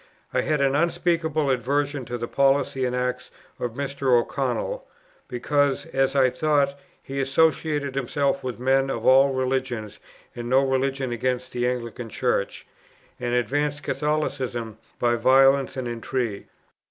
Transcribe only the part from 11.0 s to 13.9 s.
against the Anglican Church, and advanced